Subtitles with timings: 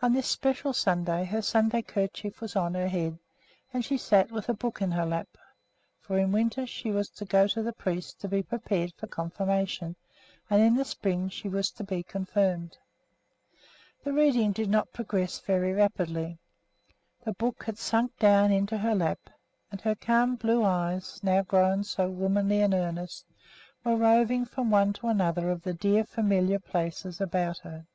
[0.00, 3.18] On this special Sunday her Sunday kerchief was on her head,
[3.72, 5.36] and she sat with a book in her lap;
[6.00, 9.08] for in the winter she was to go to the priest to be prepared for
[9.08, 9.96] confirmation
[10.48, 12.78] and in the spring she was to be confirmed.
[14.04, 16.38] The reading did not progress very rapidly.
[17.24, 19.28] The book had sunk down into her lap,
[19.72, 23.26] and her calm blue eyes, now grown so womanly and earnest,
[23.82, 27.86] were roving from one to another of the dear familiar places about her.